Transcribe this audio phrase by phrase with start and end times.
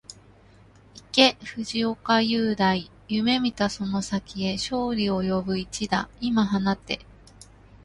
[0.95, 7.05] 行け藤岡裕大、夢見たその先へ、勝利を呼ぶ一打、今放て